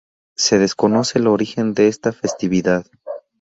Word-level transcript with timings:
Se 0.35 0.57
desconoce 0.57 1.19
el 1.19 1.27
origen 1.27 1.75
de 1.75 1.87
esta 1.87 2.11
festividad. 2.11 2.87